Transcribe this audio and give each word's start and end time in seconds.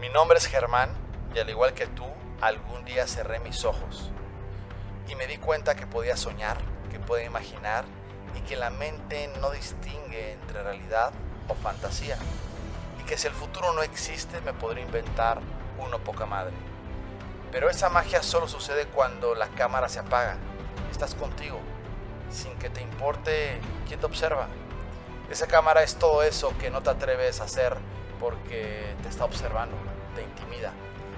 Mi 0.00 0.08
nombre 0.08 0.38
es 0.38 0.46
Germán 0.46 0.88
y 1.34 1.40
al 1.40 1.50
igual 1.50 1.74
que 1.74 1.86
tú, 1.86 2.06
algún 2.40 2.86
día 2.86 3.06
cerré 3.06 3.38
mis 3.38 3.66
ojos 3.66 4.10
y 5.06 5.14
me 5.14 5.26
di 5.26 5.36
cuenta 5.36 5.74
que 5.74 5.86
podía 5.86 6.16
soñar, 6.16 6.56
que 6.90 6.98
podía 6.98 7.26
imaginar 7.26 7.84
y 8.34 8.40
que 8.40 8.56
la 8.56 8.70
mente 8.70 9.30
no 9.42 9.50
distingue 9.50 10.32
entre 10.32 10.62
realidad 10.62 11.12
o 11.48 11.54
fantasía 11.54 12.16
y 12.98 13.04
que 13.04 13.18
si 13.18 13.26
el 13.26 13.34
futuro 13.34 13.74
no 13.74 13.82
existe 13.82 14.40
me 14.40 14.54
podría 14.54 14.86
inventar 14.86 15.42
uno 15.78 15.98
poca 15.98 16.24
madre. 16.24 16.54
Pero 17.52 17.68
esa 17.68 17.90
magia 17.90 18.22
solo 18.22 18.48
sucede 18.48 18.86
cuando 18.86 19.34
la 19.34 19.48
cámara 19.48 19.90
se 19.90 19.98
apaga, 19.98 20.38
estás 20.90 21.14
contigo, 21.14 21.60
sin 22.30 22.54
que 22.54 22.70
te 22.70 22.80
importe 22.80 23.60
quién 23.86 24.00
te 24.00 24.06
observa. 24.06 24.46
Esa 25.30 25.46
cámara 25.46 25.82
es 25.82 25.96
todo 25.96 26.22
eso 26.22 26.56
que 26.56 26.70
no 26.70 26.82
te 26.82 26.88
atreves 26.88 27.42
a 27.42 27.44
hacer 27.44 27.76
porque 28.18 28.94
te 29.02 29.08
está 29.08 29.24
observando, 29.26 29.76
te 30.14 30.22
intimida. 30.22 30.72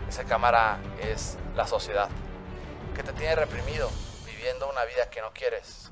Esa 0.09 0.25
cámara 0.25 0.79
es 1.01 1.39
la 1.57 1.67
sociedad, 1.67 2.09
que 2.95 3.03
te 3.03 3.13
tiene 3.13 3.35
reprimido, 3.35 3.91
viviendo 4.27 4.69
una 4.69 4.85
vida 4.85 5.09
que 5.11 5.21
no 5.21 5.33
quieres. 5.33 5.91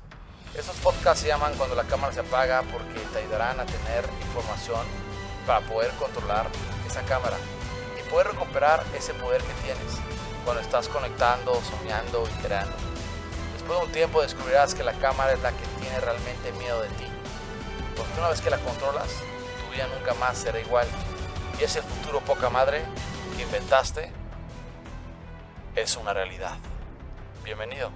Esos 0.55 0.75
podcasts 0.77 1.21
se 1.21 1.27
llaman 1.27 1.53
cuando 1.55 1.75
la 1.75 1.85
cámara 1.85 2.13
se 2.13 2.19
apaga 2.19 2.61
porque 2.63 2.99
te 3.13 3.19
ayudarán 3.19 3.59
a 3.59 3.65
tener 3.65 4.03
información 4.21 4.85
para 5.47 5.61
poder 5.61 5.91
controlar 5.91 6.47
esa 6.85 7.01
cámara 7.03 7.37
y 7.97 8.09
poder 8.09 8.27
recuperar 8.27 8.83
ese 8.95 9.13
poder 9.13 9.41
que 9.41 9.53
tienes 9.63 9.97
cuando 10.43 10.61
estás 10.61 10.87
conectando, 10.87 11.59
soñando 11.61 12.27
y 12.27 12.43
creando. 12.43 12.75
Después 13.53 13.79
de 13.79 13.85
un 13.85 13.91
tiempo 13.91 14.21
descubrirás 14.21 14.75
que 14.75 14.83
la 14.83 14.93
cámara 14.93 15.33
es 15.33 15.41
la 15.41 15.51
que 15.51 15.65
tiene 15.79 15.99
realmente 15.99 16.51
miedo 16.53 16.81
de 16.81 16.89
ti. 16.89 17.05
Porque 17.95 18.19
una 18.19 18.29
vez 18.29 18.41
que 18.41 18.49
la 18.49 18.57
controlas, 18.57 19.07
tu 19.07 19.73
vida 19.73 19.87
nunca 19.95 20.13
más 20.15 20.37
será 20.37 20.59
igual. 20.59 20.87
Y 21.61 21.63
ese 21.63 21.83
futuro 21.83 22.21
poca 22.21 22.49
madre 22.49 22.81
que 23.37 23.43
inventaste 23.43 24.09
es 25.75 25.95
una 25.95 26.11
realidad. 26.11 26.57
Bienvenido. 27.45 27.91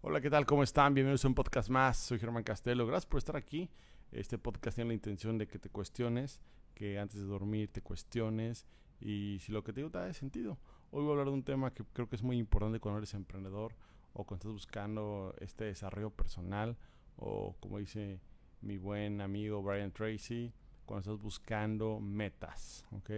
Hola, 0.00 0.20
¿qué 0.20 0.28
tal? 0.28 0.46
¿Cómo 0.46 0.64
están? 0.64 0.94
Bienvenidos 0.94 1.24
a 1.24 1.28
un 1.28 1.36
podcast 1.36 1.68
más. 1.68 1.96
Soy 1.96 2.18
Germán 2.18 2.42
Castelo. 2.42 2.88
Gracias 2.88 3.06
por 3.06 3.18
estar 3.18 3.36
aquí. 3.36 3.70
Este 4.10 4.36
podcast 4.36 4.74
tiene 4.74 4.88
la 4.88 4.94
intención 4.94 5.38
de 5.38 5.46
que 5.46 5.60
te 5.60 5.70
cuestiones, 5.70 6.40
que 6.74 6.98
antes 6.98 7.20
de 7.20 7.26
dormir 7.26 7.70
te 7.70 7.82
cuestiones 7.82 8.66
y 8.98 9.38
si 9.38 9.52
lo 9.52 9.62
que 9.62 9.72
te 9.72 9.78
digo 9.78 9.92
te 9.92 9.98
da 9.98 10.12
sentido. 10.12 10.58
Hoy 10.90 11.04
voy 11.04 11.10
a 11.10 11.12
hablar 11.12 11.26
de 11.26 11.34
un 11.34 11.44
tema 11.44 11.72
que 11.72 11.84
creo 11.92 12.08
que 12.08 12.16
es 12.16 12.24
muy 12.24 12.36
importante 12.36 12.80
cuando 12.80 12.98
eres 12.98 13.14
emprendedor 13.14 13.76
o 14.12 14.24
cuando 14.24 14.40
estás 14.40 14.52
buscando 14.52 15.36
este 15.38 15.66
desarrollo 15.66 16.10
personal 16.10 16.76
o 17.14 17.54
como 17.60 17.78
dice 17.78 18.20
mi 18.60 18.76
buen 18.76 19.20
amigo 19.20 19.62
Brian 19.62 19.92
Tracy, 19.92 20.52
cuando 20.84 21.00
estás 21.00 21.22
buscando 21.22 22.00
metas, 22.00 22.84
¿ok? 22.92 23.10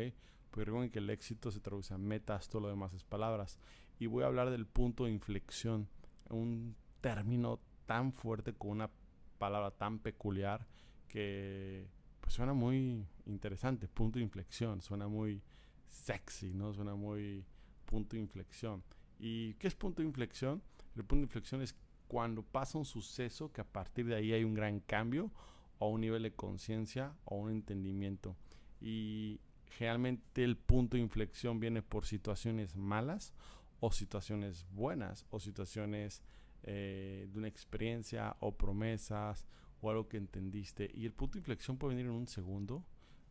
Pues 0.51 0.67
recuerden 0.67 0.91
que 0.91 0.99
el 0.99 1.11
éxito 1.11 1.51
se 1.51 1.61
traduce 1.61 1.95
a 1.95 1.99
metas, 1.99 2.49
todo 2.49 2.63
lo 2.63 2.69
demás 2.69 2.93
es 2.93 3.05
palabras. 3.05 3.59
Y 3.99 4.07
voy 4.07 4.25
a 4.25 4.27
hablar 4.27 4.51
del 4.51 4.67
punto 4.67 5.05
de 5.05 5.13
inflexión, 5.13 5.89
un 6.29 6.77
término 7.01 7.61
tan 7.87 8.13
fuerte 8.13 8.55
con 8.55 8.73
una 8.73 8.91
palabra 9.39 9.71
tan 9.71 9.99
peculiar 9.99 10.67
que 11.09 11.89
pues 12.21 12.35
suena 12.35 12.53
muy 12.53 13.07
interesante, 13.27 13.89
punto 13.89 14.19
de 14.19 14.25
inflexión, 14.25 14.81
suena 14.83 15.09
muy 15.09 15.43
sexy, 15.89 16.53
¿no? 16.53 16.73
Suena 16.73 16.95
muy 16.95 17.45
punto 17.85 18.17
de 18.17 18.23
inflexión. 18.23 18.83
¿Y 19.19 19.55
qué 19.55 19.67
es 19.69 19.75
punto 19.75 20.03
de 20.03 20.09
inflexión? 20.09 20.63
El 20.97 21.05
punto 21.05 21.17
de 21.17 21.23
inflexión 21.23 21.63
es 21.63 21.75
cuando 22.11 22.43
pasa 22.43 22.77
un 22.77 22.85
suceso 22.85 23.53
que 23.53 23.61
a 23.61 23.73
partir 23.73 24.05
de 24.05 24.17
ahí 24.17 24.33
hay 24.33 24.43
un 24.43 24.53
gran 24.53 24.81
cambio 24.81 25.31
o 25.79 25.91
un 25.91 26.01
nivel 26.01 26.25
de 26.25 26.33
conciencia 26.33 27.15
o 27.25 27.37
un 27.37 27.53
entendimiento. 27.53 28.37
Y 28.81 29.39
generalmente 29.67 30.43
el 30.43 30.57
punto 30.57 30.97
de 30.97 31.05
inflexión 31.05 31.61
viene 31.61 31.83
por 31.83 32.07
situaciones 32.07 32.75
malas 32.75 33.33
o 33.79 33.93
situaciones 33.93 34.67
buenas 34.73 35.25
o 35.31 35.39
situaciones 35.39 36.25
eh, 36.65 37.29
de 37.33 37.39
una 37.39 37.47
experiencia 37.47 38.37
o 38.41 38.57
promesas 38.57 39.47
o 39.81 39.89
algo 39.89 40.09
que 40.09 40.17
entendiste. 40.17 40.91
Y 40.93 41.07
el 41.07 41.13
punto 41.13 41.35
de 41.35 41.43
inflexión 41.43 41.79
puede 41.79 41.95
venir 41.95 42.11
en 42.11 42.17
un 42.17 42.27
segundo, 42.27 42.85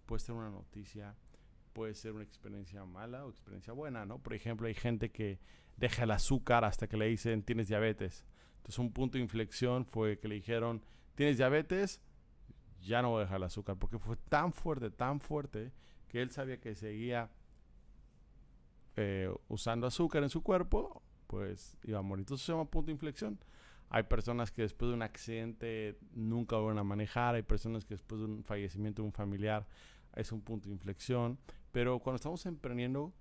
puede 0.05 0.21
ser 0.21 0.35
una 0.35 0.51
noticia, 0.51 1.17
puede 1.73 1.95
ser 1.95 2.13
una 2.13 2.23
experiencia 2.23 2.85
mala 2.85 3.25
o 3.25 3.29
experiencia 3.29 3.73
buena, 3.73 4.05
¿no? 4.05 4.19
Por 4.19 4.35
ejemplo, 4.35 4.67
hay 4.67 4.73
gente 4.73 5.11
que 5.11 5.41
deja 5.75 6.03
el 6.03 6.11
azúcar 6.11 6.63
hasta 6.63 6.87
que 6.87 6.95
le 6.95 7.07
dicen 7.07 7.43
tienes 7.43 7.67
diabetes. 7.67 8.23
Entonces 8.59 8.79
un 8.79 8.91
punto 8.91 9.17
de 9.17 9.23
inflexión 9.23 9.85
fue 9.85 10.19
que 10.19 10.27
le 10.27 10.35
dijeron 10.35 10.81
tienes 11.15 11.37
diabetes, 11.37 12.01
ya 12.81 13.01
no 13.01 13.09
voy 13.09 13.19
a 13.19 13.23
dejar 13.23 13.37
el 13.37 13.43
azúcar, 13.43 13.75
porque 13.77 13.99
fue 13.99 14.15
tan 14.15 14.53
fuerte, 14.53 14.89
tan 14.89 15.19
fuerte, 15.19 15.73
que 16.07 16.21
él 16.21 16.31
sabía 16.31 16.61
que 16.61 16.75
seguía 16.75 17.29
eh, 18.95 19.29
usando 19.49 19.85
azúcar 19.85 20.23
en 20.23 20.29
su 20.29 20.41
cuerpo, 20.41 21.03
pues 21.27 21.77
iba 21.83 21.99
a 21.99 22.01
morir. 22.01 22.21
Entonces 22.21 22.45
se 22.45 22.51
llama 22.51 22.69
punto 22.69 22.87
de 22.87 22.93
inflexión. 22.93 23.37
Hay 23.89 24.03
personas 24.03 24.51
que 24.51 24.61
después 24.61 24.89
de 24.89 24.95
un 24.95 25.01
accidente 25.01 25.97
nunca 26.13 26.55
van 26.57 26.77
a 26.77 26.83
manejar, 26.83 27.35
hay 27.35 27.43
personas 27.43 27.85
que 27.85 27.95
después 27.95 28.21
de 28.21 28.25
un 28.25 28.43
fallecimiento 28.43 29.01
de 29.01 29.07
un 29.07 29.13
familiar 29.13 29.67
es 30.15 30.31
un 30.31 30.41
punto 30.41 30.69
de 30.69 30.73
inflexión, 30.73 31.37
pero 31.71 31.99
cuando 31.99 32.15
estamos 32.15 32.45
emprendiendo, 32.45 33.13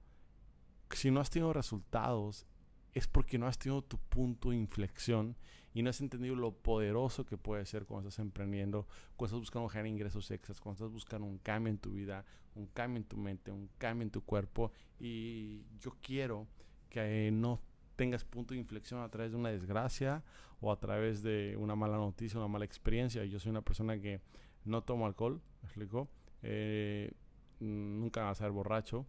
si 0.91 1.11
no 1.11 1.21
has 1.21 1.31
tenido 1.31 1.53
resultados, 1.53 2.47
es 2.95 3.07
porque 3.07 3.39
no 3.39 3.47
has 3.47 3.59
tenido 3.59 3.83
tu 3.83 3.99
punto 3.99 4.51
de 4.51 4.57
inflexión 4.57 5.37
y 5.75 5.83
no 5.83 5.91
has 5.91 6.01
entendido 6.01 6.35
lo 6.35 6.53
poderoso 6.53 7.25
que 7.25 7.37
puede 7.37 7.65
ser 7.67 7.85
cuando 7.85 8.09
estás 8.09 8.25
emprendiendo, 8.25 8.87
cuando 9.17 9.37
estás 9.37 9.41
buscando 9.41 9.69
generar 9.69 9.89
ingresos 9.89 10.31
extras, 10.31 10.61
cuando 10.61 10.85
estás 10.85 10.93
buscando 10.93 11.27
un 11.27 11.39
cambio 11.39 11.71
en 11.71 11.79
tu 11.79 11.93
vida, 11.93 12.25
un 12.55 12.67
cambio 12.67 12.99
en 12.99 13.05
tu 13.05 13.17
mente, 13.17 13.51
un 13.51 13.69
cambio 13.79 14.05
en 14.05 14.11
tu 14.11 14.23
cuerpo. 14.23 14.73
Y 14.99 15.63
yo 15.79 15.97
quiero 16.01 16.47
que 16.89 17.31
no 17.33 17.61
tengas 17.97 18.25
punto 18.25 18.55
de 18.55 18.61
inflexión 18.61 19.03
a 19.03 19.09
través 19.09 19.33
de 19.33 19.39
una 19.39 19.51
desgracia 19.51 20.25
o 20.61 20.73
a 20.73 20.81
través 20.81 21.23
de 21.23 21.57
una 21.59 21.77
mala 21.77 21.97
noticia, 21.97 22.39
una 22.39 22.49
mala 22.49 22.65
experiencia. 22.65 23.25
Yo 23.25 23.39
soy 23.39 23.51
una 23.51 23.63
persona 23.63 24.01
que 24.01 24.21
no 24.65 24.83
tomo 24.83 25.07
alcohol, 25.07 25.41
¿me 25.63 25.67
explico? 25.67 26.09
Eh, 26.43 27.13
nunca 27.61 28.23
va 28.23 28.31
a 28.31 28.35
ser 28.35 28.51
borracho 28.51 29.07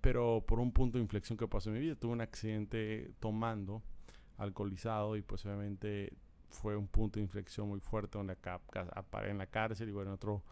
pero 0.00 0.44
por 0.46 0.60
un 0.60 0.72
punto 0.72 0.98
de 0.98 1.02
inflexión 1.02 1.36
que 1.36 1.48
pasó 1.48 1.70
en 1.70 1.74
mi 1.74 1.80
vida. 1.80 1.94
Tuve 1.96 2.12
un 2.12 2.20
accidente 2.20 3.12
tomando, 3.20 3.82
alcoholizado, 4.36 5.16
y 5.16 5.22
pues 5.22 5.44
obviamente 5.46 6.12
fue 6.50 6.76
un 6.76 6.88
punto 6.88 7.18
de 7.18 7.24
inflexión 7.24 7.68
muy 7.68 7.80
fuerte 7.80 8.18
donde 8.18 8.32
acá, 8.34 8.60
paré 9.10 9.30
en 9.30 9.38
la 9.38 9.46
cárcel 9.46 9.88
y 9.88 9.92
bueno, 9.92 10.10
en 10.10 10.14
otro 10.14 10.42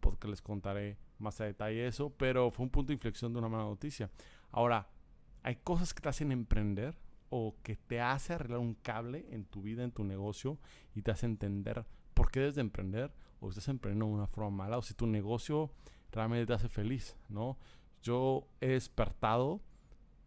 podcast 0.00 0.30
les 0.30 0.42
contaré 0.42 0.96
más 1.18 1.40
a 1.40 1.44
detalle 1.44 1.86
eso, 1.86 2.10
pero 2.10 2.50
fue 2.50 2.64
un 2.64 2.70
punto 2.70 2.88
de 2.88 2.94
inflexión 2.94 3.32
de 3.32 3.38
una 3.38 3.48
mala 3.48 3.64
noticia. 3.64 4.10
Ahora, 4.50 4.88
hay 5.42 5.56
cosas 5.56 5.94
que 5.94 6.00
te 6.00 6.08
hacen 6.08 6.32
emprender 6.32 6.96
o 7.28 7.56
que 7.62 7.76
te 7.76 8.00
hace 8.00 8.34
arreglar 8.34 8.58
un 8.58 8.74
cable 8.74 9.26
en 9.30 9.44
tu 9.44 9.62
vida, 9.62 9.84
en 9.84 9.92
tu 9.92 10.04
negocio 10.04 10.58
y 10.94 11.02
te 11.02 11.10
hace 11.10 11.26
entender 11.26 11.84
por 12.14 12.30
qué 12.30 12.40
debes 12.40 12.56
de 12.56 12.62
emprender 12.62 13.12
o 13.40 13.48
estás 13.48 13.68
emprendiendo 13.68 14.06
de 14.06 14.12
una 14.12 14.26
forma 14.26 14.50
mala 14.50 14.78
o 14.78 14.82
si 14.82 14.94
tu 14.94 15.06
negocio 15.06 15.70
realmente 16.10 16.46
te 16.46 16.52
hace 16.54 16.68
feliz, 16.68 17.16
¿no? 17.28 17.56
Yo 18.02 18.46
he 18.60 18.68
despertado 18.68 19.60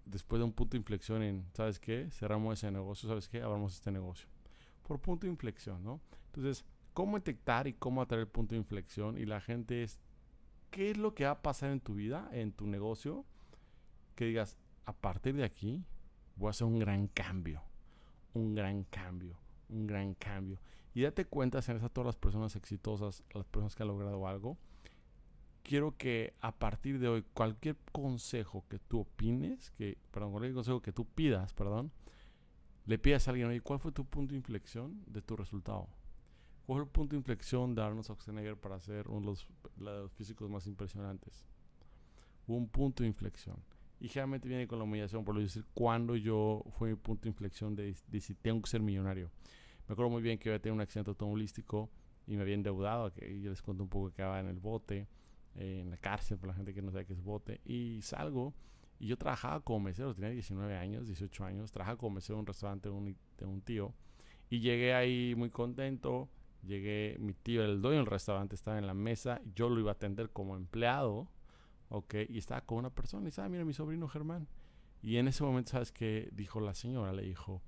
después 0.05 0.39
de 0.39 0.45
un 0.45 0.53
punto 0.53 0.71
de 0.71 0.79
inflexión 0.79 1.23
en, 1.23 1.45
¿sabes 1.53 1.79
qué? 1.79 2.09
Cerramos 2.11 2.59
ese 2.59 2.71
negocio, 2.71 3.09
¿sabes 3.09 3.27
qué? 3.27 3.41
Abramos 3.41 3.73
este 3.73 3.91
negocio. 3.91 4.27
Por 4.87 4.99
punto 4.99 5.25
de 5.25 5.31
inflexión, 5.31 5.83
¿no? 5.83 6.01
Entonces, 6.27 6.65
¿cómo 6.93 7.17
detectar 7.17 7.67
y 7.67 7.73
cómo 7.73 8.01
atraer 8.01 8.21
el 8.21 8.27
punto 8.27 8.55
de 8.55 8.59
inflexión? 8.59 9.17
Y 9.17 9.25
la 9.25 9.41
gente 9.41 9.83
es, 9.83 9.99
¿qué 10.71 10.91
es 10.91 10.97
lo 10.97 11.15
que 11.15 11.25
va 11.25 11.31
a 11.31 11.41
pasar 11.41 11.71
en 11.71 11.79
tu 11.79 11.95
vida, 11.95 12.29
en 12.31 12.51
tu 12.51 12.67
negocio? 12.67 13.25
Que 14.15 14.25
digas, 14.25 14.57
a 14.85 14.93
partir 14.93 15.35
de 15.35 15.43
aquí 15.43 15.85
voy 16.35 16.47
a 16.47 16.51
hacer 16.51 16.67
un 16.67 16.79
gran 16.79 17.07
cambio, 17.07 17.63
un 18.33 18.55
gran 18.55 18.83
cambio, 18.83 19.37
un 19.69 19.87
gran 19.87 20.13
cambio. 20.15 20.59
Y 20.93 21.01
date 21.01 21.25
cuenta, 21.25 21.61
sean 21.61 21.83
a 21.83 21.89
todas 21.89 22.05
las 22.05 22.17
personas 22.17 22.55
exitosas, 22.55 23.23
las 23.33 23.45
personas 23.45 23.75
que 23.75 23.83
han 23.83 23.89
logrado 23.89 24.27
algo, 24.27 24.57
quiero 25.63 25.95
que 25.97 26.33
a 26.41 26.51
partir 26.51 26.99
de 26.99 27.07
hoy 27.07 27.23
cualquier 27.33 27.77
consejo 27.91 28.65
que 28.69 28.79
tú 28.79 28.99
opines, 28.99 29.71
que, 29.71 29.97
perdón, 30.11 30.31
cualquier 30.31 30.53
consejo 30.53 30.81
que 30.81 30.91
tú 30.91 31.05
pidas, 31.05 31.53
perdón, 31.53 31.91
le 32.85 32.99
pidas 32.99 33.27
a 33.27 33.31
alguien, 33.31 33.47
oye, 33.47 33.61
¿cuál 33.61 33.79
fue 33.79 33.91
tu 33.91 34.05
punto 34.05 34.31
de 34.31 34.37
inflexión 34.37 35.03
de 35.07 35.21
tu 35.21 35.37
resultado? 35.37 35.87
¿Cuál 36.65 36.79
fue 36.79 36.83
el 36.83 36.91
punto 36.91 37.15
de 37.15 37.19
inflexión 37.19 37.73
de 37.73 37.81
Arnold 37.81 38.03
Schwarzenegger 38.03 38.57
para 38.57 38.79
ser 38.79 39.07
uno 39.07 39.19
de 39.21 39.25
los, 39.77 40.11
físicos 40.11 40.49
más 40.49 40.67
impresionantes? 40.67 41.45
Hubo 42.45 42.57
un 42.57 42.67
punto 42.67 43.03
de 43.03 43.07
inflexión. 43.07 43.57
Y 44.01 44.09
generalmente 44.09 44.49
viene 44.49 44.67
con 44.67 44.79
la 44.79 44.83
humillación, 44.83 45.23
por 45.23 45.33
lo 45.33 45.41
decir, 45.41 45.63
cuando 45.73 46.17
yo 46.17 46.65
fue 46.77 46.89
mi 46.89 46.95
punto 46.95 47.23
de 47.23 47.29
inflexión 47.29 47.73
de, 47.73 47.95
de, 48.07 48.19
si 48.19 48.33
tengo 48.35 48.61
que 48.61 48.69
ser 48.69 48.81
millonario. 48.81 49.31
Me 49.87 49.93
acuerdo 49.93 50.09
muy 50.09 50.21
bien 50.21 50.37
que 50.37 50.49
había 50.49 50.59
tenido 50.59 50.75
un 50.75 50.81
accidente 50.81 51.11
automovilístico 51.11 51.89
y 52.27 52.35
me 52.35 52.41
había 52.41 52.55
endeudado, 52.55 53.13
que 53.13 53.41
yo 53.41 53.49
les 53.49 53.61
conté 53.61 53.81
un 53.81 53.89
poco 53.89 54.09
que 54.09 54.15
quedaba 54.15 54.41
en 54.41 54.47
el 54.47 54.59
bote 54.59 55.07
en 55.55 55.89
la 55.89 55.97
cárcel, 55.97 56.37
por 56.37 56.47
la 56.47 56.55
gente 56.55 56.73
que 56.73 56.81
no 56.81 56.91
sabe 56.91 57.05
qué 57.05 57.13
es 57.13 57.23
bote. 57.23 57.61
Y 57.65 58.01
salgo 58.01 58.53
y 58.99 59.07
yo 59.07 59.17
trabajaba 59.17 59.59
como 59.61 59.81
mesero, 59.81 60.13
tenía 60.13 60.29
19 60.29 60.77
años, 60.77 61.07
18 61.07 61.45
años, 61.45 61.71
trabajaba 61.71 61.97
como 61.97 62.15
mesero 62.15 62.35
en 62.35 62.41
un 62.41 62.45
restaurante 62.47 62.89
de 62.89 62.95
un, 62.95 63.17
de 63.37 63.45
un 63.45 63.61
tío. 63.61 63.93
Y 64.49 64.59
llegué 64.59 64.93
ahí 64.93 65.33
muy 65.35 65.49
contento 65.49 66.29
Llegué, 66.65 67.17
mi 67.19 67.33
tío, 67.33 67.63
el 67.63 67.81
dueño 67.81 67.97
del 67.97 68.05
restaurante, 68.05 68.55
estaba 68.55 68.77
en 68.77 68.87
la 68.87 68.93
mesa, 68.93 69.41
yo 69.53 69.67
lo 69.67 69.79
iba 69.81 69.91
a 69.91 69.93
atender 69.93 70.29
como 70.29 70.55
empleado, 70.55 71.27
¿ok? 71.89 72.15
Y 72.29 72.37
estaba 72.37 72.61
con 72.61 72.77
una 72.77 72.89
persona 72.89 73.23
y 73.23 73.25
dice, 73.25 73.41
ah, 73.41 73.49
mira, 73.49 73.65
mi 73.65 73.73
sobrino 73.73 74.07
Germán. 74.07 74.47
Y 75.01 75.17
en 75.17 75.27
ese 75.27 75.43
momento, 75.43 75.71
¿sabes 75.71 75.91
qué? 75.91 76.29
Dijo 76.31 76.61
la 76.61 76.73
señora, 76.73 77.11
le 77.11 77.23
dijo, 77.23 77.61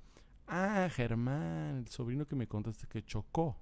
ah, 0.47 0.87
Germán, 0.89 1.79
el 1.79 1.87
sobrino 1.89 2.25
que 2.25 2.37
me 2.37 2.47
contaste 2.47 2.87
que 2.87 3.03
chocó. 3.03 3.57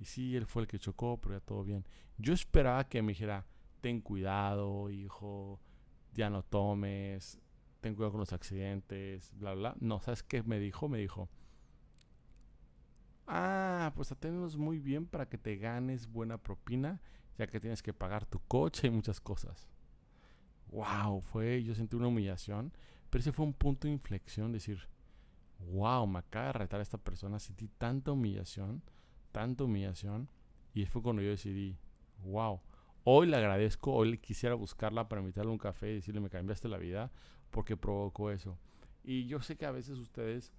Y 0.00 0.06
sí, 0.06 0.34
él 0.34 0.46
fue 0.46 0.62
el 0.62 0.68
que 0.68 0.78
chocó, 0.78 1.20
pero 1.20 1.38
ya 1.38 1.44
todo 1.44 1.62
bien. 1.62 1.84
Yo 2.16 2.32
esperaba 2.32 2.88
que 2.88 3.02
me 3.02 3.12
dijera, 3.12 3.44
ten 3.82 4.00
cuidado, 4.00 4.88
hijo, 4.90 5.60
ya 6.14 6.30
no 6.30 6.42
tomes, 6.42 7.38
ten 7.80 7.94
cuidado 7.94 8.12
con 8.12 8.20
los 8.20 8.32
accidentes, 8.32 9.30
bla, 9.36 9.52
bla. 9.52 9.76
No, 9.78 10.00
¿sabes 10.00 10.22
qué 10.22 10.42
me 10.42 10.58
dijo? 10.58 10.88
Me 10.88 10.98
dijo, 10.98 11.28
ah, 13.26 13.92
pues 13.94 14.10
aténnos 14.10 14.56
muy 14.56 14.78
bien 14.78 15.06
para 15.06 15.28
que 15.28 15.36
te 15.36 15.56
ganes 15.56 16.06
buena 16.06 16.38
propina, 16.38 17.02
ya 17.36 17.46
que 17.46 17.60
tienes 17.60 17.82
que 17.82 17.92
pagar 17.92 18.24
tu 18.24 18.40
coche 18.40 18.86
y 18.86 18.90
muchas 18.90 19.20
cosas. 19.20 19.68
Wow, 20.68 21.20
fue, 21.20 21.62
yo 21.62 21.74
sentí 21.74 21.96
una 21.96 22.08
humillación, 22.08 22.72
pero 23.10 23.20
ese 23.20 23.32
fue 23.32 23.44
un 23.44 23.52
punto 23.52 23.86
de 23.86 23.92
inflexión, 23.92 24.50
decir, 24.50 24.88
wow, 25.58 26.06
me 26.06 26.20
acaba 26.20 26.46
de 26.46 26.52
retar 26.54 26.80
esta 26.80 26.96
persona, 26.96 27.38
sentí 27.38 27.68
tanta 27.68 28.12
humillación, 28.12 28.82
tanta 29.32 29.64
humillación, 29.64 30.28
y 30.74 30.86
fue 30.86 31.02
cuando 31.02 31.22
yo 31.22 31.30
decidí, 31.30 31.76
wow, 32.24 32.60
hoy 33.04 33.26
le 33.26 33.36
agradezco, 33.36 33.92
hoy 33.92 34.18
quisiera 34.18 34.54
buscarla 34.54 35.08
para 35.08 35.20
invitarle 35.20 35.50
un 35.50 35.58
café 35.58 35.90
y 35.90 35.94
decirle, 35.94 36.20
me 36.20 36.30
cambiaste 36.30 36.68
la 36.68 36.78
vida, 36.78 37.10
porque 37.50 37.76
provocó 37.76 38.30
eso. 38.30 38.58
Y 39.02 39.26
yo 39.26 39.40
sé 39.40 39.56
que 39.56 39.66
a 39.66 39.70
veces 39.70 39.98
ustedes 39.98 40.52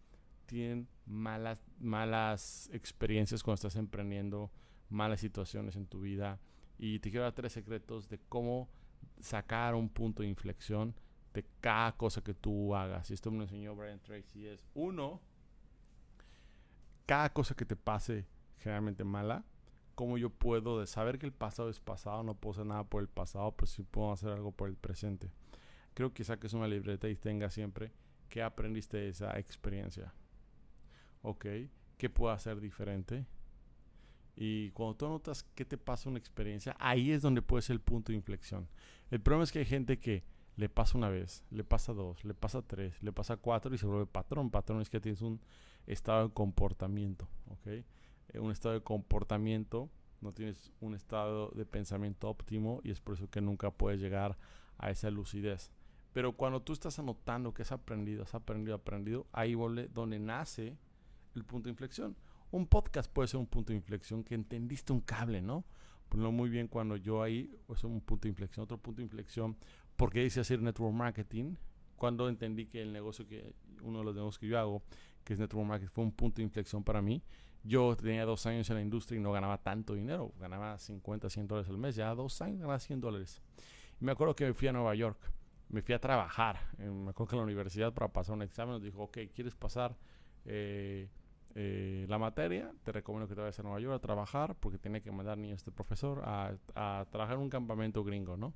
tienen 0.45 0.87
malas, 1.05 1.63
malas 1.79 2.69
experiencias 2.73 3.43
cuando 3.43 3.55
estás 3.55 3.75
emprendiendo, 3.75 4.51
malas 4.89 5.21
situaciones 5.21 5.75
en 5.75 5.87
tu 5.87 6.01
vida. 6.01 6.39
Y 6.77 6.99
te 6.99 7.09
quiero 7.11 7.23
dar 7.23 7.33
tres 7.33 7.53
secretos 7.53 8.09
de 8.09 8.19
cómo 8.27 8.69
sacar 9.19 9.75
un 9.75 9.89
punto 9.89 10.23
de 10.23 10.29
inflexión 10.29 10.95
de 11.33 11.45
cada 11.61 11.95
cosa 11.95 12.21
que 12.21 12.33
tú 12.33 12.75
hagas. 12.75 13.09
Y 13.09 13.13
esto 13.13 13.31
me 13.31 13.37
lo 13.37 13.43
enseñó 13.43 13.75
Brian 13.75 13.99
Tracy. 13.99 14.47
Es 14.47 14.65
uno, 14.73 15.21
cada 17.05 17.31
cosa 17.31 17.55
que 17.55 17.65
te 17.65 17.75
pase 17.75 18.25
generalmente 18.61 19.03
mala, 19.03 19.43
cómo 19.95 20.17
yo 20.17 20.29
puedo 20.29 20.79
de 20.79 20.87
saber 20.87 21.19
que 21.19 21.25
el 21.25 21.33
pasado 21.33 21.69
es 21.69 21.79
pasado, 21.79 22.23
no 22.23 22.35
puedo 22.35 22.53
hacer 22.53 22.65
nada 22.65 22.83
por 22.83 23.01
el 23.01 23.09
pasado, 23.09 23.51
pero 23.51 23.67
sí 23.67 23.83
puedo 23.83 24.11
hacer 24.11 24.29
algo 24.29 24.51
por 24.51 24.69
el 24.69 24.75
presente. 24.75 25.31
Creo 25.93 26.13
que 26.13 26.23
saques 26.23 26.53
una 26.53 26.67
libreta 26.67 27.09
y 27.09 27.15
tenga 27.15 27.49
siempre 27.49 27.91
qué 28.29 28.41
aprendiste 28.41 28.97
de 28.97 29.09
esa 29.09 29.37
experiencia. 29.37 30.13
Ok, 31.21 31.45
qué 31.97 32.09
puedo 32.09 32.31
hacer 32.31 32.59
diferente. 32.61 33.25
Y 34.35 34.71
cuando 34.71 34.95
tú 34.95 35.09
notas 35.09 35.43
qué 35.43 35.65
te 35.65 35.77
pasa 35.77 36.09
una 36.09 36.17
experiencia, 36.17 36.75
ahí 36.79 37.11
es 37.11 37.21
donde 37.21 37.41
puede 37.41 37.61
ser 37.61 37.75
el 37.75 37.81
punto 37.81 38.11
de 38.11 38.17
inflexión. 38.17 38.69
El 39.09 39.21
problema 39.21 39.43
es 39.43 39.51
que 39.51 39.59
hay 39.59 39.65
gente 39.65 39.99
que 39.99 40.23
le 40.55 40.69
pasa 40.69 40.97
una 40.97 41.09
vez, 41.09 41.43
le 41.49 41.63
pasa 41.63 41.93
dos, 41.93 42.23
le 42.23 42.33
pasa 42.33 42.61
tres, 42.61 43.01
le 43.03 43.11
pasa 43.11 43.37
cuatro 43.37 43.73
y 43.75 43.77
se 43.77 43.85
vuelve 43.85 44.05
patrón. 44.05 44.49
Patrón 44.49 44.81
es 44.81 44.89
que 44.89 44.99
tienes 44.99 45.21
un 45.21 45.41
estado 45.85 46.27
de 46.27 46.33
comportamiento, 46.33 47.27
¿ok? 47.49 47.83
Eh, 48.31 48.39
un 48.39 48.51
estado 48.51 48.73
de 48.73 48.81
comportamiento, 48.81 49.89
no 50.21 50.33
tienes 50.33 50.71
un 50.81 50.93
estado 50.93 51.49
de 51.51 51.65
pensamiento 51.65 52.29
óptimo 52.29 52.81
y 52.83 52.91
es 52.91 52.99
por 52.99 53.15
eso 53.15 53.29
que 53.29 53.41
nunca 53.41 53.71
puedes 53.71 53.99
llegar 53.99 54.35
a 54.77 54.91
esa 54.91 55.09
lucidez. 55.09 55.71
Pero 56.13 56.33
cuando 56.33 56.61
tú 56.61 56.73
estás 56.73 56.99
anotando 56.99 57.53
que 57.53 57.61
has 57.61 57.71
aprendido, 57.71 58.23
has 58.23 58.35
aprendido, 58.35 58.75
aprendido, 58.75 59.27
ahí 59.31 59.55
vuelve 59.55 59.87
donde 59.87 60.19
nace 60.19 60.77
el 61.35 61.45
punto 61.45 61.65
de 61.65 61.71
inflexión. 61.71 62.15
Un 62.51 62.67
podcast 62.67 63.11
puede 63.11 63.29
ser 63.29 63.39
un 63.39 63.47
punto 63.47 63.71
de 63.71 63.77
inflexión 63.77 64.23
que 64.23 64.35
entendiste 64.35 64.91
un 64.91 64.99
cable, 64.99 65.41
¿no? 65.41 65.63
Pues 66.09 66.21
no 66.21 66.33
muy 66.33 66.49
bien 66.49 66.67
cuando 66.67 66.97
yo 66.97 67.23
ahí, 67.23 67.57
es 67.69 67.83
un 67.85 68.01
punto 68.01 68.23
de 68.23 68.29
inflexión, 68.29 68.65
otro 68.65 68.77
punto 68.77 68.97
de 68.97 69.03
inflexión, 69.03 69.55
porque 69.95 70.25
hice 70.25 70.41
hacer 70.41 70.61
network 70.61 70.93
marketing, 70.93 71.55
cuando 71.95 72.27
entendí 72.27 72.65
que 72.65 72.81
el 72.81 72.91
negocio 72.91 73.25
que, 73.25 73.53
uno 73.81 73.99
de 73.99 74.05
los 74.05 74.15
negocios 74.15 74.39
que 74.39 74.47
yo 74.47 74.59
hago, 74.59 74.83
que 75.23 75.33
es 75.33 75.39
network 75.39 75.65
marketing, 75.65 75.91
fue 75.93 76.03
un 76.03 76.11
punto 76.11 76.37
de 76.37 76.43
inflexión 76.43 76.83
para 76.83 77.01
mí. 77.01 77.23
Yo 77.63 77.95
tenía 77.95 78.25
dos 78.25 78.45
años 78.45 78.69
en 78.69 78.75
la 78.77 78.81
industria 78.81 79.19
y 79.19 79.21
no 79.21 79.31
ganaba 79.31 79.59
tanto 79.59 79.93
dinero, 79.93 80.33
ganaba 80.39 80.77
50, 80.79 81.29
100 81.29 81.47
dólares 81.47 81.69
al 81.69 81.77
mes, 81.77 81.95
ya 81.95 82.13
dos 82.15 82.41
años 82.41 82.59
ganaba 82.59 82.79
100 82.79 83.01
dólares. 83.01 83.41
Y 83.99 84.05
me 84.05 84.13
acuerdo 84.13 84.35
que 84.35 84.45
me 84.45 84.53
fui 84.53 84.67
a 84.67 84.73
Nueva 84.73 84.95
York, 84.95 85.19
me 85.69 85.81
fui 85.81 85.93
a 85.93 85.99
trabajar, 85.99 86.59
me 86.77 87.11
acuerdo 87.11 87.27
que 87.27 87.35
en 87.35 87.39
la 87.39 87.45
universidad 87.45 87.93
para 87.93 88.07
pasar 88.07 88.35
un 88.35 88.41
examen 88.41 88.73
nos 88.73 88.83
dijo, 88.83 89.03
ok, 89.03 89.19
¿quieres 89.33 89.55
pasar 89.55 89.95
eh, 90.45 91.07
eh, 91.53 92.05
la 92.07 92.17
materia, 92.17 92.71
te 92.83 92.91
recomiendo 92.91 93.27
que 93.27 93.35
te 93.35 93.41
vayas 93.41 93.59
a 93.59 93.63
Nueva 93.63 93.79
York 93.79 93.95
a 93.95 93.99
trabajar 93.99 94.55
porque 94.55 94.77
tiene 94.77 95.01
que 95.01 95.11
mandar 95.11 95.37
niños 95.37 95.57
este 95.57 95.71
profesor 95.71 96.21
a, 96.25 96.53
a 96.75 97.05
trabajar 97.11 97.35
en 97.35 97.41
un 97.41 97.49
campamento 97.49 98.03
gringo, 98.03 98.37
¿no? 98.37 98.53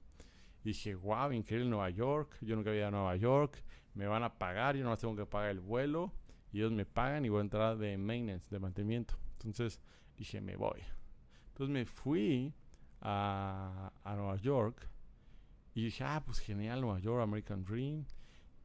Y 0.63 0.69
dije, 0.69 0.96
wow, 0.96 1.31
increíble 1.31 1.69
Nueva 1.69 1.90
York, 1.90 2.38
yo 2.42 2.56
nunca 2.56 2.69
había 2.69 2.81
ido 2.81 2.88
a 2.88 2.92
Nueva 2.92 3.16
York, 3.18 3.62
me 3.94 4.08
van 4.08 4.24
a 4.24 4.38
pagar, 4.38 4.75
yo 4.75 4.84
no 4.84 4.90
más 4.90 5.00
tengo 5.00 5.16
que 5.16 5.25
pagar 5.25 5.51
el 5.51 5.60
vuelo, 5.60 6.12
ellos 6.60 6.72
me 6.72 6.86
pagan 6.86 7.25
y 7.25 7.30
voy 7.30 7.40
a 7.40 7.42
entrar 7.42 7.78
de 7.78 7.98
maintenance, 7.98 8.48
de 8.50 8.60
mantenimiento. 8.60 9.16
Entonces 9.34 9.81
dije, 10.18 10.42
me 10.42 10.56
voy. 10.56 10.81
Entonces 11.50 11.74
me 11.74 11.86
fui 11.86 12.54
a, 13.02 13.92
a 14.04 14.16
Nueva 14.16 14.38
York 14.38 14.90
y 15.74 15.86
dije, 15.86 16.04
ah, 16.04 16.24
pues 16.25 16.40
genial, 16.40 16.81
Nueva 16.81 17.00
York, 17.00 17.22
American 17.22 17.63
Dream 17.63 18.06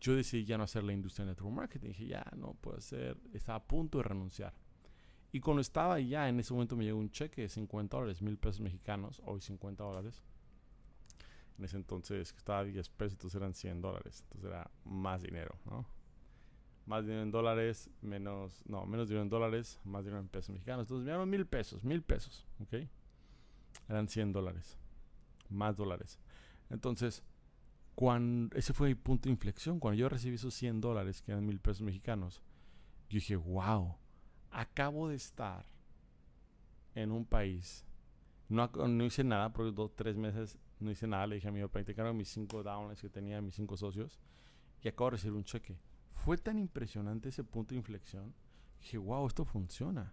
yo 0.01 0.17
decidí 0.17 0.45
ya 0.45 0.57
no 0.57 0.65
hacer 0.65 0.83
la 0.83 0.93
industria 0.93 1.27
de 1.27 1.33
network 1.33 1.55
marketing. 1.55 1.89
Dije, 1.89 2.07
ya 2.07 2.25
no 2.37 2.55
puedo 2.55 2.81
ser, 2.81 3.19
estaba 3.33 3.57
a 3.57 3.63
punto 3.63 3.99
de 3.99 4.05
renunciar. 4.05 4.55
Y 5.33 5.41
cuando 5.41 5.61
estaba 5.61 6.01
ya, 6.01 6.29
en 6.29 6.41
ese 6.41 6.53
momento 6.53 6.77
me 6.77 6.85
llegó 6.85 6.99
un 6.99 7.11
cheque 7.11 7.43
de 7.43 7.49
50 7.49 7.97
dólares, 7.97 8.21
mil 8.21 8.37
pesos 8.37 8.61
mexicanos, 8.61 9.23
hoy 9.25 9.41
50 9.41 9.85
dólares. 9.85 10.23
En 11.59 11.65
ese 11.65 11.77
entonces 11.77 12.35
estaba 12.37 12.61
a 12.61 12.65
10 12.65 12.89
pesos, 12.89 13.13
entonces 13.13 13.37
eran 13.37 13.55
100 13.55 13.81
dólares. 13.83 14.23
Entonces 14.25 14.51
era 14.51 14.71
más 14.85 15.23
dinero, 15.23 15.57
¿no? 15.67 15.87
Más 16.91 17.05
dinero 17.05 17.23
en 17.23 17.31
dólares, 17.31 17.89
menos, 18.03 18.65
no, 18.67 18.85
menos 18.85 19.07
dinero 19.07 19.23
en 19.23 19.29
dólares, 19.29 19.79
más 19.85 20.03
dinero 20.03 20.21
en 20.21 20.27
pesos 20.27 20.51
mexicanos. 20.51 20.87
Entonces 20.87 21.05
me 21.05 21.13
dieron 21.13 21.31
mil 21.31 21.47
pesos, 21.47 21.85
mil 21.85 22.03
pesos, 22.03 22.49
¿ok? 22.59 22.89
Eran 23.89 24.09
100 24.09 24.33
dólares, 24.33 24.77
más 25.49 25.77
dólares. 25.77 26.19
Entonces, 26.69 27.23
cuando, 27.95 28.57
ese 28.57 28.73
fue 28.73 28.89
mi 28.89 28.97
punto 28.97 29.29
de 29.29 29.31
inflexión. 29.31 29.79
Cuando 29.79 30.01
yo 30.01 30.09
recibí 30.09 30.35
esos 30.35 30.53
100 30.53 30.81
dólares, 30.81 31.23
que 31.23 31.31
eran 31.31 31.47
mil 31.47 31.61
pesos 31.61 31.83
mexicanos, 31.83 32.43
yo 33.09 33.19
dije, 33.19 33.37
wow, 33.37 33.95
acabo 34.51 35.09
de 35.09 35.15
estar 35.15 35.65
en 36.97 37.13
un 37.13 37.25
país. 37.25 37.85
No, 38.49 38.67
no 38.67 39.05
hice 39.05 39.23
nada, 39.23 39.53
porque 39.53 39.71
dos, 39.71 39.95
tres 39.95 40.17
meses 40.17 40.59
no 40.81 40.91
hice 40.91 41.07
nada. 41.07 41.29
Le 41.29 41.37
dije 41.37 41.47
a 41.47 41.53
mi 41.53 41.61
te 41.69 42.13
mis 42.13 42.31
cinco 42.31 42.65
downs 42.65 43.01
que 43.01 43.09
tenía, 43.09 43.41
mis 43.41 43.55
cinco 43.55 43.77
socios, 43.77 44.19
y 44.83 44.89
acabo 44.89 45.11
de 45.11 45.19
recibir 45.19 45.37
un 45.37 45.45
cheque. 45.45 45.79
Fue 46.25 46.37
tan 46.37 46.59
impresionante 46.59 47.31
ese 47.31 47.45
punto 47.45 47.71
de 47.71 47.79
inflexión. 47.79 48.35
Dije, 48.81 48.99
wow, 48.99 49.27
esto 49.27 49.45
funciona. 49.45 50.13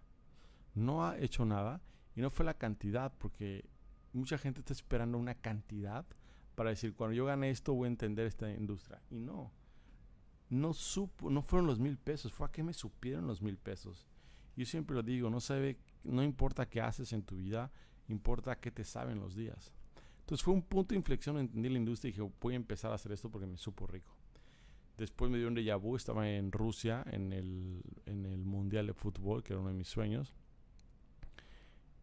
No 0.74 1.04
ha 1.04 1.18
hecho 1.18 1.44
nada 1.44 1.82
y 2.16 2.22
no 2.22 2.30
fue 2.30 2.46
la 2.46 2.54
cantidad, 2.54 3.12
porque 3.18 3.68
mucha 4.14 4.38
gente 4.38 4.60
está 4.60 4.72
esperando 4.72 5.18
una 5.18 5.34
cantidad 5.34 6.06
para 6.54 6.70
decir, 6.70 6.94
cuando 6.94 7.14
yo 7.14 7.26
gane 7.26 7.50
esto 7.50 7.74
voy 7.74 7.86
a 7.86 7.90
entender 7.90 8.26
esta 8.26 8.50
industria. 8.50 9.02
Y 9.10 9.18
no, 9.18 9.52
no 10.48 10.72
supo, 10.72 11.28
no 11.28 11.42
fueron 11.42 11.66
los 11.66 11.78
mil 11.78 11.98
pesos, 11.98 12.32
fue 12.32 12.46
a 12.46 12.52
que 12.52 12.62
me 12.62 12.72
supieron 12.72 13.26
los 13.26 13.42
mil 13.42 13.58
pesos. 13.58 14.06
Yo 14.56 14.64
siempre 14.64 14.96
lo 14.96 15.02
digo, 15.02 15.28
no 15.28 15.40
sabe, 15.40 15.78
no 16.04 16.22
importa 16.22 16.68
qué 16.68 16.80
haces 16.80 17.12
en 17.12 17.22
tu 17.22 17.36
vida, 17.36 17.70
importa 18.08 18.58
qué 18.58 18.70
te 18.70 18.82
saben 18.82 19.20
los 19.20 19.36
días. 19.36 19.72
Entonces 20.20 20.42
fue 20.42 20.54
un 20.54 20.62
punto 20.62 20.94
de 20.94 20.96
inflexión, 20.96 21.38
entendí 21.38 21.68
la 21.68 21.78
industria 21.78 22.08
y 22.08 22.12
dije, 22.12 22.32
voy 22.40 22.54
a 22.54 22.56
empezar 22.56 22.92
a 22.92 22.94
hacer 22.94 23.12
esto 23.12 23.30
porque 23.30 23.46
me 23.46 23.58
supo 23.58 23.86
rico. 23.86 24.17
Después 24.98 25.30
me 25.30 25.38
dio 25.38 25.46
un 25.46 25.54
déjà 25.54 25.76
vu, 25.76 25.94
estaba 25.94 26.28
en 26.28 26.50
Rusia 26.50 27.04
en 27.06 27.32
el, 27.32 27.82
en 28.06 28.26
el 28.26 28.44
Mundial 28.44 28.88
de 28.88 28.94
Fútbol, 28.94 29.44
que 29.44 29.52
era 29.52 29.60
uno 29.60 29.70
de 29.70 29.76
mis 29.76 29.88
sueños. 29.88 30.34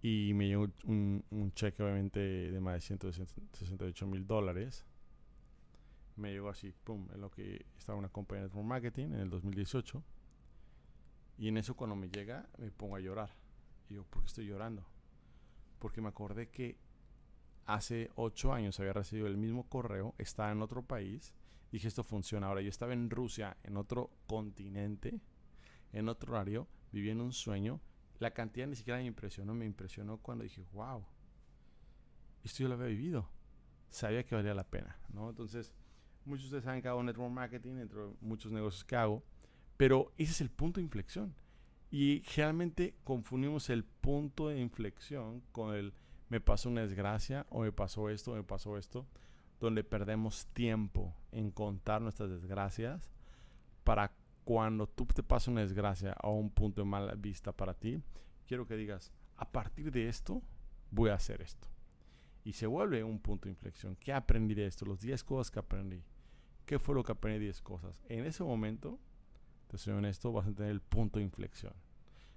Y 0.01 0.33
me 0.33 0.47
llegó 0.47 0.67
un, 0.85 1.51
cheque, 1.55 1.83
obviamente, 1.83 2.19
de 2.19 2.59
más 2.61 2.75
de 2.75 2.81
168 2.81 4.07
mil 4.07 4.25
dólares. 4.25 4.85
Me 6.15 6.31
llegó 6.31 6.47
así, 6.47 6.73
pum, 6.85 7.09
en 7.13 7.19
lo 7.19 7.29
que 7.29 7.65
estaba 7.77 7.99
una 7.99 8.07
compañía 8.07 8.43
de 8.43 8.47
network 8.47 8.65
marketing 8.65 9.07
en 9.07 9.19
el 9.19 9.29
2018. 9.29 10.01
Y 11.37 11.49
en 11.49 11.57
eso, 11.57 11.75
cuando 11.75 11.97
me 11.97 12.07
llega, 12.07 12.47
me 12.57 12.71
pongo 12.71 12.95
a 12.95 13.01
llorar. 13.01 13.35
Y 13.89 13.95
yo, 13.95 14.05
¿por 14.05 14.21
qué 14.21 14.27
estoy 14.27 14.45
llorando? 14.45 14.85
Porque 15.79 15.99
me 15.99 16.07
acordé 16.07 16.47
que 16.47 16.77
hace 17.65 18.09
8 18.15 18.53
años 18.53 18.79
había 18.79 18.93
recibido 18.93 19.27
el 19.27 19.35
mismo 19.35 19.67
correo, 19.67 20.15
estaba 20.17 20.51
en 20.51 20.61
otro 20.61 20.81
país. 20.81 21.33
Dije, 21.71 21.87
esto 21.87 22.03
funciona. 22.03 22.47
Ahora, 22.47 22.61
yo 22.61 22.69
estaba 22.69 22.93
en 22.93 23.09
Rusia, 23.09 23.57
en 23.63 23.77
otro 23.77 24.11
continente, 24.27 25.19
en 25.91 26.09
otro 26.09 26.33
horario, 26.33 26.67
viviendo 26.91 27.23
un 27.23 27.33
sueño 27.33 27.81
la 28.19 28.31
cantidad 28.31 28.67
ni 28.67 28.75
siquiera 28.75 28.99
me 28.99 29.05
impresionó, 29.05 29.53
me 29.53 29.65
impresionó 29.65 30.17
cuando 30.17 30.43
dije, 30.43 30.63
wow, 30.73 31.05
esto 32.43 32.63
yo 32.63 32.69
lo 32.69 32.75
había 32.75 32.87
vivido. 32.87 33.29
Sabía 33.89 34.23
que 34.23 34.35
valía 34.35 34.53
la 34.53 34.63
pena, 34.63 34.97
¿no? 35.09 35.29
Entonces, 35.29 35.73
muchos 36.25 36.43
de 36.43 36.47
ustedes 36.47 36.63
saben 36.63 36.81
que 36.81 36.87
hago 36.87 37.03
network 37.03 37.31
marketing, 37.31 37.77
entre 37.77 37.99
muchos 38.21 38.51
negocios 38.51 38.83
que 38.83 38.95
hago, 38.95 39.23
pero 39.77 40.11
ese 40.17 40.31
es 40.31 40.41
el 40.41 40.49
punto 40.49 40.79
de 40.79 40.83
inflexión. 40.83 41.35
Y 41.91 42.23
generalmente 42.25 42.95
confundimos 43.03 43.69
el 43.69 43.83
punto 43.83 44.49
de 44.49 44.59
inflexión 44.59 45.41
con 45.51 45.75
el 45.75 45.93
me 46.27 46.41
pasó 46.41 46.69
una 46.69 46.81
desgracia 46.81 47.45
o 47.49 47.61
me 47.61 47.71
pasó 47.71 48.09
esto 48.09 48.31
o 48.31 48.35
me 48.35 48.43
pasó 48.43 48.77
esto, 48.77 49.05
donde 49.59 49.83
perdemos 49.83 50.47
tiempo 50.47 51.15
en 51.35 51.51
contar 51.51 52.01
nuestras 52.01 52.29
desgracias 52.29 53.11
para 53.83 54.11
cuando 54.45 54.87
tú 54.87 55.05
te 55.05 55.21
pasa 55.21 55.51
una 55.51 55.61
desgracia 55.61 56.15
o 56.23 56.31
un 56.31 56.49
punto 56.49 56.81
de 56.81 56.87
mala 56.87 57.13
vista 57.15 57.51
para 57.51 57.73
ti, 57.73 58.01
quiero 58.47 58.65
que 58.65 58.75
digas, 58.75 59.11
a 59.35 59.51
partir 59.51 59.91
de 59.91 60.07
esto 60.07 60.41
voy 60.91 61.09
a 61.09 61.15
hacer 61.15 61.41
esto. 61.41 61.67
Y 62.45 62.53
se 62.53 62.67
vuelve 62.67 63.03
un 63.03 63.19
punto 63.19 63.45
de 63.45 63.51
inflexión. 63.51 63.97
¿Qué 63.97 64.13
aprendí 64.13 64.53
de 64.53 64.67
esto? 64.67 64.85
Los 64.85 65.01
10 65.01 65.23
cosas 65.23 65.51
que 65.51 65.59
aprendí. 65.59 66.03
¿Qué 66.65 66.79
fue 66.79 66.95
lo 66.95 67.03
que 67.03 67.11
aprendí 67.11 67.39
10 67.39 67.61
cosas? 67.61 68.01
En 68.07 68.23
ese 68.25 68.43
momento, 68.43 68.99
te 69.67 69.77
soy 69.77 69.93
honesto, 69.93 70.31
vas 70.31 70.47
a 70.47 70.53
tener 70.53 70.71
el 70.71 70.81
punto 70.81 71.19
de 71.19 71.25
inflexión. 71.25 71.73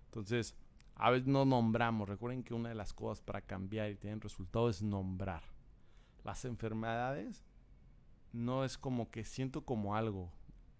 Entonces, 0.06 0.56
a 0.96 1.10
veces 1.10 1.28
no 1.28 1.44
nombramos. 1.44 2.08
Recuerden 2.08 2.42
que 2.42 2.54
una 2.54 2.70
de 2.70 2.74
las 2.74 2.92
cosas 2.94 3.22
para 3.22 3.42
cambiar 3.42 3.90
y 3.90 3.96
tener 3.96 4.18
resultados 4.18 4.76
es 4.76 4.82
nombrar. 4.82 5.42
Las 6.24 6.44
enfermedades 6.44 7.44
no 8.32 8.64
es 8.64 8.78
como 8.78 9.10
que 9.10 9.24
siento 9.24 9.64
como 9.64 9.94
algo, 9.96 10.32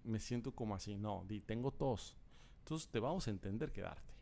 me 0.04 0.18
siento 0.18 0.52
como 0.52 0.74
así, 0.74 0.96
no, 0.96 1.24
di, 1.26 1.40
tengo 1.40 1.70
tos. 1.72 2.16
Entonces 2.60 2.88
te 2.88 3.00
vamos 3.00 3.26
a 3.28 3.30
entender 3.30 3.72
quedarte. 3.72 4.14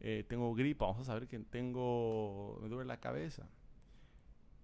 Eh, 0.00 0.24
tengo 0.28 0.54
gripa, 0.54 0.86
vamos 0.86 1.02
a 1.02 1.12
saber 1.12 1.26
que 1.28 1.38
tengo, 1.40 2.58
me 2.62 2.68
duele 2.68 2.86
la 2.86 3.00
cabeza. 3.00 3.48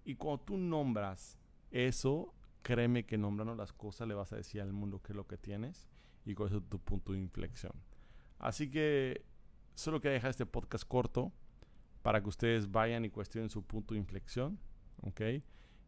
Y 0.03 0.15
cuando 0.15 0.43
tú 0.43 0.57
nombras 0.57 1.37
eso, 1.71 2.33
créeme 2.61 3.05
que 3.05 3.17
nombrando 3.17 3.55
las 3.55 3.73
cosas 3.73 4.07
le 4.07 4.13
vas 4.13 4.31
a 4.33 4.35
decir 4.37 4.61
al 4.61 4.73
mundo 4.73 5.01
qué 5.01 5.13
es 5.13 5.15
lo 5.15 5.27
que 5.27 5.37
tienes 5.37 5.89
y 6.25 6.33
cuál 6.35 6.53
es 6.53 6.69
tu 6.69 6.79
punto 6.79 7.13
de 7.13 7.19
inflexión. 7.19 7.73
Así 8.39 8.69
que 8.69 9.25
solo 9.75 10.01
quería 10.01 10.15
dejar 10.15 10.31
este 10.31 10.45
podcast 10.45 10.87
corto 10.87 11.31
para 12.01 12.21
que 12.21 12.29
ustedes 12.29 12.71
vayan 12.71 13.05
y 13.05 13.09
cuestionen 13.09 13.49
su 13.49 13.63
punto 13.63 13.93
de 13.93 13.99
inflexión. 13.99 14.59
¿Ok? 15.03 15.21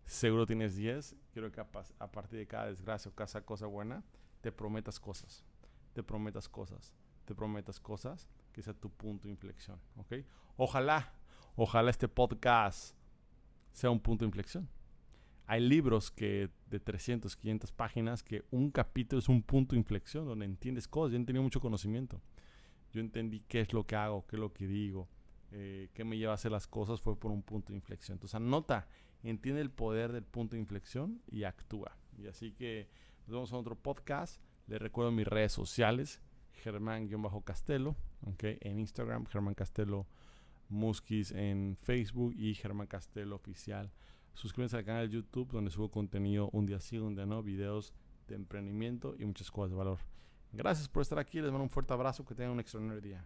Seguro 0.06 0.46
tienes 0.46 0.76
10. 0.76 1.16
Quiero 1.32 1.52
que 1.52 1.62
a, 1.62 2.12
partir 2.12 2.40
de 2.40 2.48
cada 2.48 2.68
desgracia 2.68 3.10
o 3.10 3.16
cada 3.16 3.42
cosa 3.46 3.68
buena, 3.68 4.04
te 4.42 4.52
prometas 4.52 5.00
cosas. 5.00 5.44
Te 5.94 6.04
prometas 6.04 6.50
cosas. 6.50 6.94
Te 7.26 7.34
prometas 7.34 7.80
cosas 7.80 8.28
que 8.52 8.62
sea 8.62 8.74
tu 8.74 8.90
punto 8.90 9.28
de 9.28 9.32
inflexión. 9.32 9.80
¿Ok? 9.98 10.16
Ojalá, 10.58 11.14
ojalá 11.56 11.90
este 11.90 12.08
podcast 12.08 12.96
sea 13.72 13.90
un 13.90 14.00
punto 14.00 14.26
de 14.26 14.28
inflexión. 14.28 14.70
Hay 15.46 15.62
libros 15.62 16.12
que 16.12 16.50
de 16.68 16.80
300, 16.80 17.36
500 17.36 17.72
páginas 17.72 18.24
que 18.24 18.46
un 18.52 18.72
capítulo 18.72 19.20
es 19.20 19.30
un 19.30 19.44
punto 19.44 19.74
de 19.74 19.80
inflexión 19.80 20.26
donde 20.26 20.46
entiendes 20.46 20.88
cosas. 20.88 21.14
Yo 21.14 21.20
he 21.20 21.26
tenido 21.26 21.44
mucho 21.44 21.60
conocimiento 21.60 22.22
yo 22.94 23.02
entendí 23.02 23.42
qué 23.42 23.62
es 23.62 23.74
lo 23.74 23.86
que 23.86 23.96
hago, 23.96 24.26
qué 24.28 24.36
es 24.36 24.40
lo 24.40 24.54
que 24.54 24.68
digo, 24.68 25.10
eh, 25.52 25.90
qué 25.94 26.04
me 26.04 26.18
lleva 26.18 26.32
a 26.32 26.36
hacer 26.36 26.52
las 26.52 26.68
cosas, 26.68 27.02
fue 27.02 27.20
por 27.20 27.32
un 27.32 27.42
punto 27.42 27.74
de 27.74 27.76
inflexión. 27.76 28.16
Entonces 28.16 28.36
anota, 28.36 28.88
entiende 29.30 29.62
el 29.62 29.72
poder 29.72 30.12
del 30.12 30.24
punto 30.24 30.56
de 30.56 30.62
inflexión 30.62 31.22
y 31.28 31.44
actúa. 31.44 31.98
Y 32.18 32.28
así 32.28 32.52
que 32.54 32.90
nos 33.26 33.34
vemos 33.34 33.52
en 33.52 33.58
otro 33.58 33.76
podcast. 33.76 34.42
Les 34.68 34.82
recuerdo 34.82 35.12
mis 35.12 35.28
redes 35.28 35.52
sociales, 35.52 36.22
Germán-Castelo, 36.64 37.96
okay, 38.22 38.58
en 38.62 38.80
Instagram, 38.80 39.26
Germán 39.26 39.56
Castelo 39.56 40.08
Muskis 40.70 41.32
en 41.32 41.78
Facebook 41.78 42.34
y 42.36 42.54
Germán 42.56 42.88
Castelo 42.88 43.36
Oficial. 43.36 43.92
Suscríbanse 44.34 44.78
al 44.78 44.86
canal 44.86 45.08
de 45.08 45.14
YouTube 45.14 45.52
donde 45.52 45.70
subo 45.70 45.92
contenido 45.92 46.50
un 46.52 46.66
día 46.66 46.80
sí, 46.80 46.98
un 46.98 47.16
día 47.16 47.26
no, 47.26 47.44
videos 47.44 47.94
de 48.28 48.36
emprendimiento 48.36 49.16
y 49.20 49.26
muchas 49.26 49.52
cosas 49.52 49.72
de 49.72 49.78
valor. 49.78 50.00
Gracias 50.52 50.88
por 50.88 51.02
estar 51.02 51.20
aquí. 51.20 51.42
Les 51.42 51.52
mando 51.52 51.64
un 51.64 51.70
fuerte 51.70 51.94
abrazo. 51.94 52.26
Que 52.26 52.36
tengan 52.36 52.54
un 52.54 52.60
extraordinario 52.60 53.02
día. 53.02 53.26